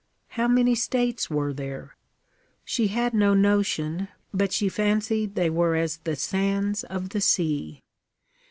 [0.29, 1.95] How many states were there?
[2.65, 7.81] She had no notion, but she fancied they were as the sands of the sea.